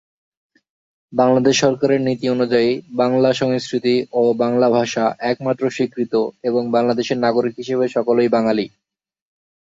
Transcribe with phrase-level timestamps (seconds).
[1.13, 6.13] বাংলাদেশ সরকারের নীতি অনুযায়ী, বাংলা সংস্কৃতি ও বাংলা ভাষা একমাত্র স্বীকৃত
[6.43, 8.65] এবং বাংলাদেশের নাগরিক হিসেবে সকলেই বাঙালি।